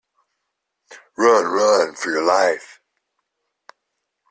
[1.15, 2.79] Run- run for your life!